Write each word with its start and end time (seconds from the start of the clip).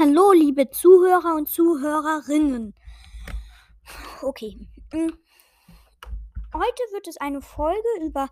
Hallo, 0.00 0.30
liebe 0.30 0.70
Zuhörer 0.70 1.34
und 1.34 1.48
Zuhörerinnen. 1.48 2.72
Okay. 4.22 4.56
mm. 4.92 5.10
Heute 6.54 6.82
wird 6.92 7.08
es 7.08 7.16
eine 7.16 7.42
Folge 7.42 7.88
über, 8.00 8.28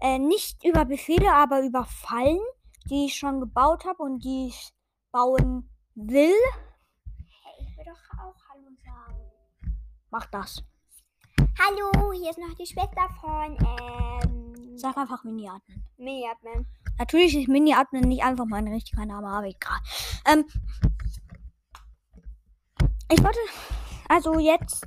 äh, 0.00 0.20
nicht 0.20 0.64
über 0.64 0.84
Befehle, 0.84 1.32
aber 1.32 1.62
über 1.62 1.84
Fallen, 1.84 2.38
die 2.84 3.06
ich 3.06 3.16
schon 3.16 3.40
gebaut 3.40 3.86
habe 3.86 4.04
und 4.04 4.20
die 4.20 4.46
ich 4.50 4.70
bauen 5.10 5.68
will. 5.96 6.32
Hey, 7.42 7.66
ich 7.66 7.76
will 7.76 7.86
doch 7.86 8.20
auch 8.20 8.36
Hallo 8.48 8.68
sagen. 8.84 9.20
Mach 10.10 10.26
das. 10.26 10.62
Hallo, 11.58 12.12
hier 12.12 12.30
ist 12.30 12.38
noch 12.38 12.54
die 12.54 12.66
Schwester 12.66 13.08
von 13.20 13.58
ähm, 13.58 14.78
Sag 14.78 14.96
einfach 14.96 15.24
Mini-Admin. 15.24 15.84
Mini-Admin. 15.96 16.66
Natürlich 16.98 17.36
ist 17.36 17.48
Mini-Admin 17.48 18.04
nicht 18.04 18.22
einfach 18.22 18.46
mein 18.46 18.68
richtiger 18.68 19.04
Name, 19.04 19.26
aber 19.26 19.48
egal. 19.48 19.80
Ähm, 20.24 20.44
ich 23.10 23.22
wollte, 23.24 23.38
also 24.08 24.38
jetzt 24.38 24.86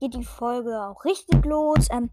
geht 0.00 0.14
die 0.14 0.24
Folge 0.24 0.82
auch 0.82 1.04
richtig 1.04 1.44
los. 1.44 1.88
Ähm, 1.90 2.10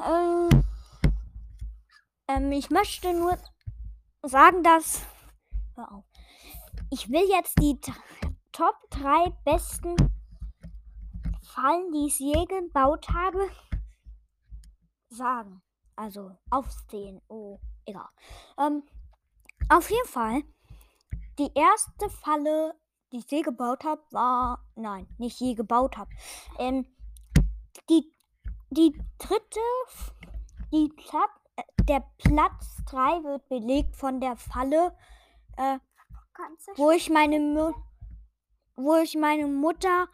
äh, 0.00 0.48
ähm, 2.28 2.52
ich 2.52 2.70
möchte 2.70 3.12
nur 3.12 3.36
sagen, 4.22 4.62
dass 4.62 5.02
ich 6.90 7.08
will 7.10 7.28
jetzt 7.30 7.58
die 7.60 7.78
Top 8.52 8.74
3 8.90 9.30
besten 9.44 9.96
Fallen, 11.42 11.92
die 11.92 12.06
ich 12.06 12.18
je 12.18 12.44
gebaut 12.46 13.08
habe, 13.10 13.50
sagen. 15.08 15.62
Also 15.98 16.30
aufzählen. 16.50 17.20
Oh, 17.26 17.58
egal. 17.84 18.08
Ähm, 18.56 18.84
auf 19.68 19.90
jeden 19.90 20.06
Fall, 20.06 20.44
die 21.40 21.50
erste 21.56 22.08
Falle, 22.08 22.76
die 23.10 23.18
ich 23.18 23.28
je 23.28 23.42
gebaut 23.42 23.82
habe, 23.82 24.00
war. 24.12 24.64
Nein, 24.76 25.08
nicht 25.18 25.40
je 25.40 25.54
gebaut 25.54 25.96
habe. 25.96 26.08
Ähm, 26.60 26.86
die, 27.90 28.14
die 28.70 28.96
dritte, 29.18 29.60
die 30.72 30.88
Plat, 30.94 31.30
äh, 31.56 31.62
der 31.82 32.04
Platz 32.18 32.76
3 32.90 33.24
wird 33.24 33.48
belegt 33.48 33.96
von 33.96 34.20
der 34.20 34.36
Falle, 34.36 34.96
äh, 35.56 35.80
wo 36.76 36.92
ich 36.92 37.10
meine 37.10 37.40
Mu 37.40 37.74
wo 38.76 38.94
ich 38.94 39.16
meine 39.16 39.48
Mutter 39.48 40.06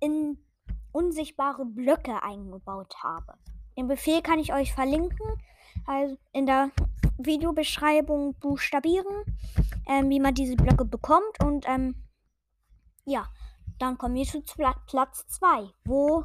in 0.00 0.44
unsichtbare 0.90 1.64
Blöcke 1.64 2.20
eingebaut 2.20 2.96
habe. 3.04 3.38
Den 3.76 3.88
Befehl 3.88 4.22
kann 4.22 4.38
ich 4.38 4.52
euch 4.52 4.72
verlinken, 4.72 5.26
also 5.86 6.16
in 6.32 6.46
der 6.46 6.70
Videobeschreibung 7.18 8.34
buchstabieren, 8.38 9.24
ähm, 9.86 10.08
wie 10.10 10.20
man 10.20 10.34
diese 10.34 10.56
Blöcke 10.56 10.84
bekommt. 10.84 11.42
Und 11.42 11.66
ähm, 11.68 11.94
ja, 13.04 13.28
dann 13.78 13.98
kommen 13.98 14.14
wir 14.14 14.24
zu 14.24 14.40
Pla- 14.42 14.80
Platz 14.86 15.26
2, 15.28 15.70
wo 15.84 16.24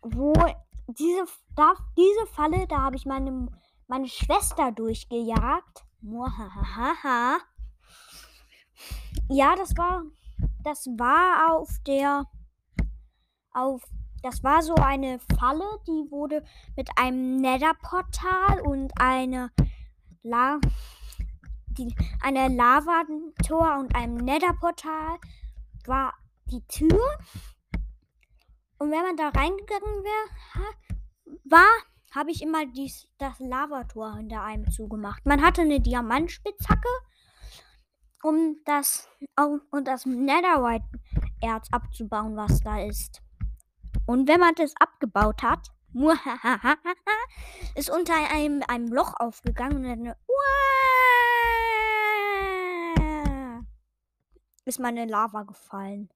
wo 0.00 0.32
diese 0.86 1.26
da, 1.54 1.74
diese 1.96 2.26
Falle, 2.32 2.66
da 2.66 2.82
habe 2.82 2.96
ich 2.96 3.04
meine 3.04 3.48
meine 3.86 4.08
Schwester 4.08 4.72
durchgejagt. 4.72 5.84
Ja, 9.28 9.54
das 9.56 9.76
war 9.76 10.02
das 10.62 10.86
war 10.86 11.52
auf 11.52 11.68
der 11.86 12.24
auf 13.52 13.82
das 14.22 14.42
war 14.42 14.62
so 14.62 14.74
eine 14.74 15.18
Falle, 15.38 15.64
die 15.86 16.10
wurde 16.10 16.44
mit 16.76 16.88
einem 16.96 17.40
Nether-Portal 17.40 18.60
und 18.62 18.92
eine 19.00 19.50
La 20.22 20.58
die, 21.78 21.94
eine 22.20 22.48
Lavator 22.48 23.78
und 23.78 23.94
einem 23.94 24.16
Nether-Portal 24.16 25.18
war 25.86 26.14
die 26.46 26.66
Tür. 26.66 27.00
Und 28.78 28.90
wenn 28.90 29.02
man 29.02 29.16
da 29.16 29.28
reingegangen 29.28 30.04
wäre, 30.04 30.74
war, 31.44 31.68
habe 32.14 32.30
ich 32.30 32.42
immer 32.42 32.66
dies, 32.66 33.08
das 33.18 33.38
Lavator 33.38 34.16
hinter 34.16 34.42
einem 34.42 34.70
zugemacht. 34.70 35.24
Man 35.26 35.42
hatte 35.42 35.62
eine 35.62 35.80
Diamantspitzhacke, 35.80 36.88
um 38.22 38.56
das, 38.64 39.08
um, 39.38 39.60
und 39.70 39.86
das 39.86 40.06
Netherite-Erz 40.06 41.68
abzubauen, 41.70 42.36
was 42.36 42.60
da 42.60 42.80
ist. 42.80 43.22
Und 44.06 44.28
wenn 44.28 44.40
man 44.40 44.54
das 44.54 44.74
abgebaut 44.80 45.42
hat, 45.42 45.68
ist 47.74 47.90
unter 47.90 48.14
einem, 48.14 48.62
einem 48.68 48.88
Loch 48.88 49.14
aufgegangen 49.18 49.84
und 49.84 49.84
dann 49.84 50.14
ist 54.64 54.78
meine 54.78 55.06
Lava 55.06 55.42
gefallen. 55.44 56.10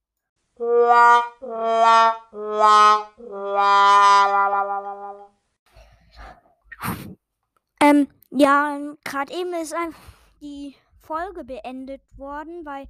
Ähm, 7.81 8.09
ja, 8.31 8.79
gerade 9.05 9.33
eben 9.33 9.55
ist 9.55 9.75
die 10.41 10.77
Folge 11.01 11.45
beendet 11.45 12.03
worden, 12.17 12.65
weil, 12.65 12.89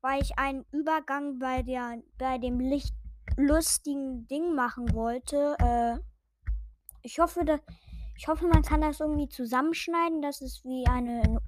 weil 0.00 0.22
ich 0.22 0.38
einen 0.38 0.64
Übergang 0.72 1.38
bei, 1.38 1.62
der, 1.62 2.02
bei 2.16 2.38
dem 2.38 2.60
Licht 2.60 2.94
lustigen 3.40 4.26
Ding 4.28 4.54
machen 4.54 4.92
wollte. 4.94 5.56
Äh, 5.58 5.98
ich 7.02 7.18
hoffe, 7.18 7.44
dass, 7.44 7.60
ich 8.16 8.28
hoffe, 8.28 8.46
man 8.46 8.62
kann 8.62 8.80
das 8.80 9.00
irgendwie 9.00 9.28
zusammenschneiden, 9.28 10.22
dass 10.22 10.40
es 10.40 10.62
wie 10.64 10.86
eine 10.86 11.40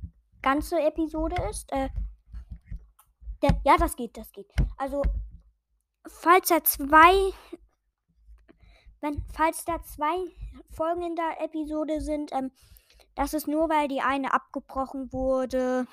ganze 0.43 0.81
Episode 0.81 1.37
ist. 1.51 1.71
Äh, 1.73 1.89
der, 3.43 3.61
ja, 3.65 3.77
das 3.77 3.97
geht, 3.97 4.17
das 4.17 4.31
geht. 4.33 4.51
Also, 4.77 5.03
falls 6.07 6.49
da 6.49 6.63
zwei, 6.65 7.33
wenn, 9.01 9.25
falls 9.33 9.65
da 9.65 9.83
zwei 9.83 10.17
Folgen 10.71 11.03
in 11.03 11.17
der 11.17 11.41
Episode 11.41 12.01
sind, 12.01 12.33
ähm, 12.33 12.51
das 13.15 13.35
ist 13.35 13.47
nur, 13.47 13.69
weil 13.69 13.89
die 13.89 14.01
eine 14.01 14.33
abgebrochen 14.33 15.13
wurde. 15.13 15.87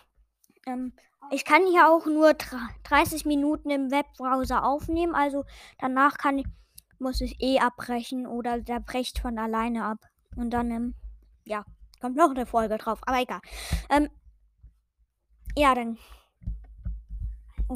Ähm, 0.65 0.93
ich 1.31 1.45
kann 1.45 1.65
hier 1.67 1.89
auch 1.89 2.05
nur 2.05 2.33
dr- 2.33 2.69
30 2.83 3.25
Minuten 3.25 3.69
im 3.69 3.91
Webbrowser 3.91 4.63
aufnehmen, 4.65 5.15
also 5.15 5.45
danach 5.77 6.17
kann 6.17 6.39
ich, 6.39 6.45
muss 6.97 7.21
ich 7.21 7.41
eh 7.41 7.59
abbrechen 7.59 8.27
oder 8.27 8.59
der 8.61 8.79
brecht 8.79 9.19
von 9.19 9.37
alleine 9.37 9.85
ab. 9.85 9.99
Und 10.35 10.51
dann, 10.51 10.71
ähm, 10.71 10.95
ja, 11.43 11.65
kommt 12.01 12.15
noch 12.15 12.31
eine 12.31 12.45
Folge 12.45 12.77
drauf, 12.77 12.99
aber 13.05 13.21
egal. 13.21 13.41
Ähm, 13.89 14.09
ja, 15.55 15.75
dann. 15.75 15.97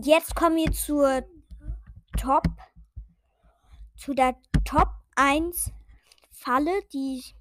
Jetzt 0.02 0.36
kommen 0.36 0.56
wir 0.56 0.72
zur 0.72 1.24
Top, 2.18 2.48
zu 3.96 4.14
der 4.14 4.36
Top 4.66 4.90
1 5.16 5.72
Falle, 6.32 6.82
die 6.92 7.18
ich 7.20 7.36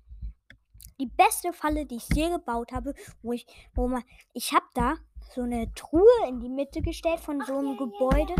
die 0.99 1.07
beste 1.07 1.53
Falle, 1.53 1.87
die 1.87 1.97
ich 1.97 2.09
je 2.15 2.29
gebaut 2.31 2.73
habe, 2.73 2.95
wo 3.23 3.33
ich, 3.33 3.47
wo 3.75 3.89
man, 3.89 4.05
ich 4.33 4.53
habe 4.53 4.67
da 4.75 4.97
so 5.35 5.43
eine 5.43 5.73
Truhe 5.75 6.29
in 6.29 6.41
die 6.41 6.49
Mitte 6.49 6.83
gestellt 6.83 7.21
von 7.21 7.41
so 7.47 7.57
einem 7.57 7.77
Gebäude, 7.77 8.35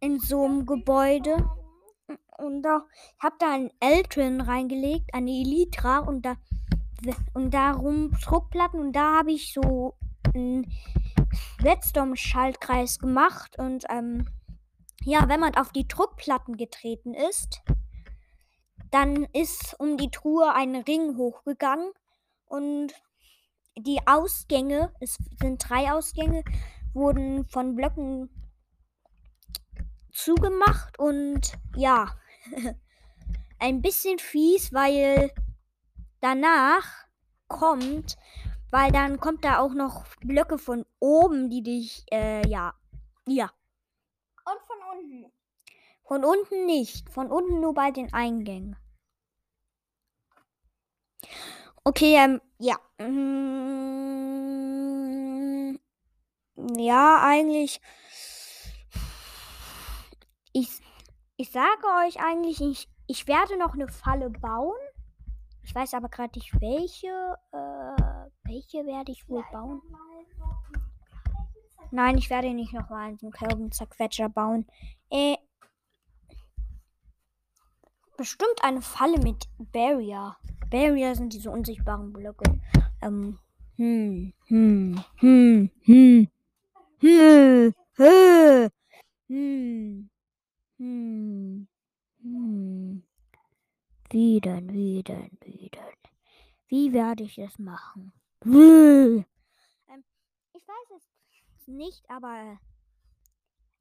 in 0.00 0.18
so 0.18 0.44
einem 0.44 0.66
Gebäude. 0.66 1.48
Und 2.38 2.62
da, 2.62 2.84
ich 3.16 3.22
habe 3.22 3.36
da 3.38 3.54
einen 3.54 3.70
Eltron 3.80 4.40
reingelegt, 4.40 5.14
eine 5.14 5.30
Elytra 5.30 5.98
und 6.00 6.22
da 6.22 6.36
und 7.34 7.52
darum 7.52 8.12
Druckplatten 8.12 8.80
und 8.80 8.92
da 8.92 9.18
habe 9.18 9.32
ich 9.32 9.52
so 9.52 9.94
einen 10.34 10.72
Redstone-Schaltkreis 11.62 12.98
gemacht. 12.98 13.58
Und 13.58 13.84
ähm, 13.90 14.26
ja, 15.02 15.28
wenn 15.28 15.40
man 15.40 15.54
auf 15.54 15.72
die 15.72 15.86
Druckplatten 15.86 16.56
getreten 16.56 17.14
ist, 17.14 17.62
dann 18.90 19.24
ist 19.32 19.74
um 19.78 19.96
die 19.96 20.10
Truhe 20.10 20.52
ein 20.54 20.76
Ring 20.76 21.16
hochgegangen. 21.16 21.90
Und 22.46 22.94
die 23.78 24.00
Ausgänge, 24.06 24.92
es 25.00 25.18
sind 25.40 25.68
drei 25.68 25.92
Ausgänge, 25.92 26.44
wurden 26.92 27.44
von 27.44 27.74
Blöcken 27.74 28.30
zugemacht 30.12 30.98
und 30.98 31.54
ja, 31.76 32.16
ein 33.58 33.82
bisschen 33.82 34.18
fies, 34.18 34.72
weil 34.72 35.32
danach 36.20 37.06
kommt, 37.48 38.16
weil 38.70 38.92
dann 38.92 39.18
kommt 39.18 39.44
da 39.44 39.58
auch 39.58 39.74
noch 39.74 40.06
Blöcke 40.18 40.58
von 40.58 40.86
oben, 41.00 41.50
die 41.50 41.62
dich, 41.62 42.04
äh, 42.12 42.46
ja, 42.48 42.74
ja, 43.26 43.50
Und 44.44 44.60
von 44.66 44.76
unten. 44.92 45.32
von 46.04 46.24
unten 46.24 46.66
nicht, 46.66 47.08
von 47.10 47.30
unten 47.30 47.60
nur 47.60 47.74
bei 47.74 47.90
den 47.90 48.12
Eingängen. 48.12 48.76
Okay, 51.84 52.16
ähm, 52.16 52.40
ja. 52.58 52.76
Mm, 52.98 53.44
Ja, 56.78 57.20
eigentlich. 57.22 57.80
Ich, 60.52 60.68
ich 61.36 61.50
sage 61.50 61.84
euch 62.06 62.20
eigentlich, 62.20 62.60
ich, 62.60 62.88
ich 63.06 63.26
werde 63.26 63.58
noch 63.58 63.74
eine 63.74 63.88
Falle 63.88 64.30
bauen. 64.30 64.76
Ich 65.62 65.74
weiß 65.74 65.94
aber 65.94 66.08
gerade 66.08 66.38
nicht, 66.38 66.58
welche. 66.60 67.08
Äh, 67.52 68.28
welche 68.44 68.84
werde 68.86 69.12
ich 69.12 69.28
wohl 69.28 69.44
bauen? 69.52 69.82
Nein, 71.90 72.18
ich 72.18 72.28
werde 72.30 72.52
nicht 72.52 72.72
nochmal 72.72 73.08
einen 73.08 73.30
Kelben-Zerquetscher 73.32 74.28
bauen. 74.28 74.66
Äh, 75.10 75.36
bestimmt 78.16 78.62
eine 78.62 78.82
Falle 78.82 79.18
mit 79.18 79.48
Barrier. 79.58 80.36
Barrier 80.70 81.14
sind 81.14 81.32
diese 81.32 81.50
unsichtbaren 81.50 82.12
Blöcke. 82.12 82.60
Ähm, 83.02 83.38
hm, 83.76 84.32
hm, 84.46 85.04
hm, 85.16 85.70
hm, 85.84 86.28
hm, 87.00 87.74
hm, 87.96 88.70
hm, 89.28 90.10
hm, 90.78 91.68
hm. 92.22 93.02
Wie 94.10 94.40
denn, 94.40 94.72
wie 94.72 95.02
denn, 95.02 95.38
wie 95.44 95.70
denn? 95.70 95.94
Wie 96.68 96.92
werde 96.92 97.24
ich 97.24 97.38
es 97.38 97.58
machen? 97.58 98.12
Ähm, 98.44 99.24
ich 100.52 100.62
weiß 100.66 100.98
es 100.98 101.68
nicht, 101.68 102.08
aber 102.08 102.58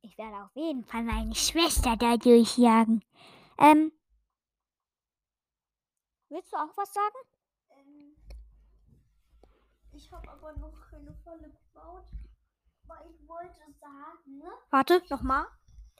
ich 0.01 0.17
werde 0.17 0.43
auf 0.43 0.55
jeden 0.55 0.83
Fall 0.83 1.03
meine 1.03 1.35
Schwester 1.35 1.95
da 1.97 2.17
durchjagen. 2.17 3.03
Ähm, 3.57 3.91
willst 6.33 6.51
du 6.51 6.57
auch 6.57 6.75
was 6.75 6.91
sagen? 6.91 7.15
Ähm, 7.69 8.15
ich 9.91 10.11
habe 10.11 10.29
aber 10.29 10.53
noch 10.53 10.73
keine 10.89 11.13
Falle 11.23 11.49
gebaut. 11.49 12.05
Aber 12.85 13.05
ich 13.05 13.27
wollte 13.27 13.59
sagen, 13.79 14.37
ne? 14.39 14.51
Warte, 14.71 15.01
nochmal. 15.09 15.45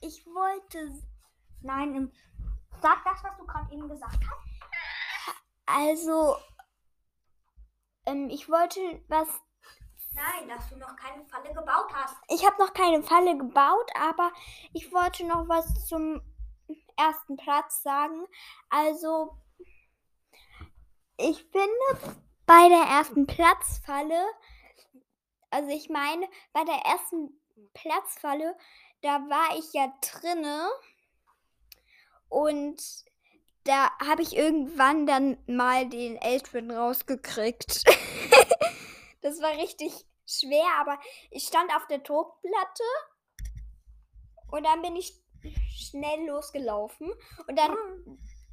ich 0.01 0.25
wollte. 0.25 0.91
Nein, 1.61 1.95
ähm, 1.95 2.11
sag 2.81 3.03
das, 3.05 3.23
was 3.23 3.37
du 3.37 3.45
gerade 3.45 3.73
eben 3.73 3.87
gesagt 3.87 4.19
hast. 4.19 5.29
Also. 5.65 6.35
Ähm, 8.05 8.29
ich 8.29 8.49
wollte 8.49 9.03
was. 9.07 9.27
Nein, 10.13 10.49
dass 10.49 10.69
du 10.69 10.77
noch 10.77 10.95
keine 10.95 11.25
Falle 11.25 11.53
gebaut 11.53 11.91
hast. 11.93 12.15
Ich 12.27 12.45
habe 12.45 12.61
noch 12.61 12.73
keine 12.73 13.01
Falle 13.01 13.37
gebaut, 13.37 13.89
aber 13.99 14.31
ich 14.73 14.91
wollte 14.91 15.25
noch 15.25 15.47
was 15.47 15.87
zum 15.87 16.21
ersten 16.97 17.37
Platz 17.37 17.81
sagen. 17.83 18.25
Also. 18.69 19.37
Ich 21.17 21.37
finde, 21.51 22.17
bei 22.45 22.69
der 22.69 22.85
ersten 22.89 23.27
Platzfalle, 23.27 24.25
also 25.49 25.69
ich 25.69 25.89
meine, 25.89 26.27
bei 26.53 26.63
der 26.63 26.77
ersten 26.85 27.39
Platzfalle, 27.73 28.57
da 29.01 29.19
war 29.29 29.57
ich 29.57 29.73
ja 29.73 29.93
drinne 30.01 30.69
und 32.29 32.81
da 33.63 33.91
habe 33.99 34.23
ich 34.23 34.35
irgendwann 34.35 35.05
dann 35.05 35.37
mal 35.45 35.87
den 35.87 36.17
Eltrin 36.17 36.71
rausgekriegt. 36.71 37.83
das 39.21 39.41
war 39.41 39.51
richtig 39.51 39.93
schwer, 40.25 40.65
aber 40.79 40.99
ich 41.31 41.47
stand 41.47 41.73
auf 41.75 41.85
der 41.87 41.99
Druckplatte 41.99 42.83
und 44.47 44.63
dann 44.63 44.81
bin 44.81 44.95
ich 44.95 45.13
schnell 45.75 46.27
losgelaufen 46.27 47.11
und 47.47 47.57
dann 47.57 47.75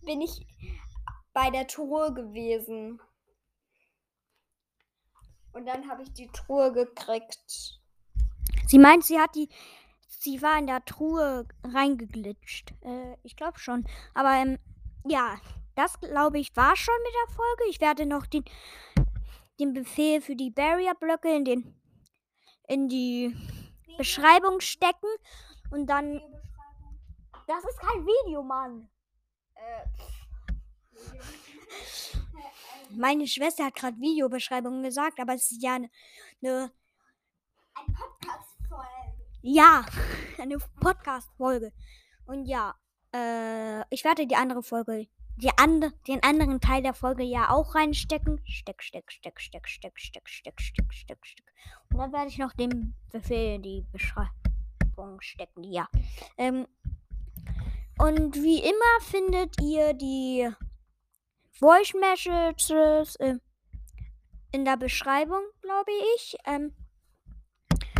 bin 0.02 0.20
ich 0.20 0.46
bei 1.32 1.50
der 1.50 1.66
Truhe 1.66 2.12
gewesen. 2.12 3.00
Und 5.52 5.66
dann 5.66 5.88
habe 5.90 6.02
ich 6.02 6.12
die 6.12 6.28
Truhe 6.28 6.72
gekriegt. 6.72 7.80
Sie 8.66 8.78
meint, 8.78 9.04
sie 9.04 9.18
hat 9.18 9.34
die. 9.34 9.48
Sie 10.08 10.42
war 10.42 10.58
in 10.58 10.66
der 10.66 10.84
Truhe 10.84 11.46
reingeglitscht. 11.64 12.74
Äh, 12.82 13.16
ich 13.22 13.36
glaube 13.36 13.58
schon. 13.58 13.86
Aber 14.12 14.32
ähm, 14.34 14.58
ja, 15.06 15.38
das 15.74 15.98
glaube 15.98 16.38
ich 16.38 16.54
war 16.56 16.76
schon 16.76 16.94
mit 17.02 17.12
der 17.14 17.34
Folge. 17.34 17.64
Ich 17.70 17.80
werde 17.80 18.04
noch 18.04 18.26
den, 18.26 18.44
den 19.58 19.72
Befehl 19.72 20.20
für 20.20 20.36
die 20.36 20.50
Barrier-Blöcke 20.50 21.34
in, 21.34 21.44
den, 21.44 21.80
in 22.68 22.88
die 22.88 23.34
Beschreibung 23.96 24.60
stecken. 24.60 25.08
Und 25.70 25.86
dann. 25.86 26.20
Das 27.46 27.64
ist 27.64 27.80
kein 27.80 28.04
Video, 28.04 28.42
Mann. 28.42 28.90
Äh, 29.54 29.86
Meine 32.90 33.26
Schwester 33.26 33.66
hat 33.66 33.76
gerade 33.76 34.00
Videobeschreibung 34.00 34.82
gesagt, 34.82 35.20
aber 35.20 35.34
es 35.34 35.50
ist 35.52 35.62
ja 35.62 35.74
eine. 35.74 35.90
eine 36.42 36.72
ein 37.74 37.94
Podcast 37.94 38.56
voll. 38.68 38.84
ja, 39.42 39.84
eine 40.38 40.58
Podcast-Folge. 40.80 41.72
Und 42.26 42.46
ja, 42.46 42.74
äh, 43.14 43.82
ich 43.90 44.04
werde 44.04 44.26
die 44.26 44.36
andere 44.36 44.62
Folge, 44.62 45.06
die 45.36 45.50
ande, 45.56 45.92
den 46.06 46.22
anderen 46.22 46.60
Teil 46.60 46.82
der 46.82 46.94
Folge 46.94 47.22
ja 47.22 47.50
auch 47.50 47.74
reinstecken. 47.74 48.40
Steck, 48.44 48.82
steck, 48.82 49.10
steck, 49.10 49.40
steck, 49.40 49.68
steck, 49.68 49.98
steck, 49.98 50.28
steck, 50.28 50.60
steck, 50.60 50.92
steck, 50.92 51.26
steck. 51.26 51.52
Und 51.90 51.98
dann 51.98 52.12
werde 52.12 52.28
ich 52.28 52.38
noch 52.38 52.52
den 52.52 52.94
Befehl 53.12 53.56
in 53.56 53.62
die 53.62 53.86
Beschreibung 53.92 55.20
stecken. 55.20 55.64
Ja. 55.64 55.88
Ähm, 56.36 56.66
und 57.98 58.34
wie 58.36 58.58
immer 58.58 59.00
findet 59.02 59.60
ihr 59.60 59.92
die 59.94 60.48
Voice 61.60 61.94
Messages 61.94 63.16
äh, 63.16 63.36
in 64.50 64.64
der 64.64 64.76
Beschreibung, 64.76 65.42
glaube 65.60 65.92
ich. 66.16 66.36
Ähm, 66.46 66.74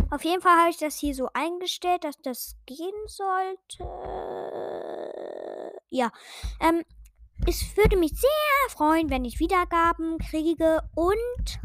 auf 0.09 0.25
jeden 0.25 0.41
Fall 0.41 0.57
habe 0.57 0.71
ich 0.71 0.77
das 0.77 0.97
hier 0.97 1.15
so 1.15 1.29
eingestellt, 1.33 2.03
dass 2.03 2.17
das 2.17 2.57
gehen 2.65 2.91
sollte. 3.05 3.83
Ja. 5.89 6.11
Ähm, 6.59 6.83
es 7.47 7.75
würde 7.77 7.97
mich 7.97 8.11
sehr 8.19 8.69
freuen, 8.69 9.09
wenn 9.09 9.25
ich 9.25 9.39
Wiedergaben 9.39 10.17
kriege 10.17 10.81
und 10.95 11.59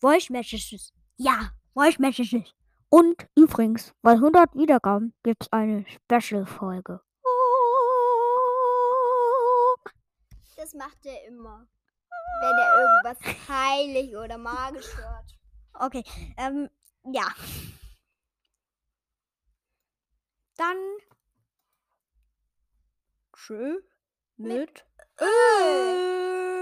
Voice 0.00 0.30
Messages. 0.30 0.92
Ja, 1.16 1.50
Voice 1.72 1.98
Messages. 1.98 2.54
Und 2.90 3.26
übrigens, 3.34 3.92
bei 4.02 4.12
100 4.12 4.54
Wiedergaben 4.54 5.14
gibt 5.22 5.44
es 5.44 5.52
eine 5.52 5.84
Special-Folge. 5.88 7.00
Das 10.74 10.88
macht 10.88 11.06
er 11.06 11.24
immer. 11.26 11.68
Wenn 12.40 12.58
er 12.58 12.80
irgendwas 12.80 13.48
heilig 13.48 14.16
oder 14.16 14.38
magisch 14.38 14.96
hört. 14.96 15.38
Okay, 15.74 16.04
ähm, 16.36 16.68
ja. 17.04 17.28
Dann. 20.56 20.76
Tschö 23.36 23.80
mit. 24.36 24.84
Ö. 25.20 26.53